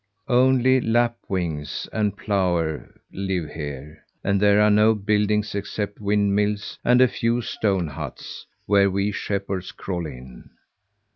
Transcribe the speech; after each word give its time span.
Only 0.29 0.81
lapwings 0.81 1.87
and 1.93 2.17
plover 2.17 2.99
live 3.11 3.51
here, 3.51 4.03
and 4.23 4.41
there 4.41 4.59
are 4.59 4.71
no 4.71 4.95
buildings 4.95 5.53
except 5.53 5.99
windmills 5.99 6.79
and 6.83 7.01
a 7.01 7.07
few 7.07 7.43
stone 7.43 7.85
huts, 7.87 8.47
where 8.65 8.89
we 8.89 9.11
shepherds 9.11 9.71
crawl 9.71 10.07
in. 10.07 10.49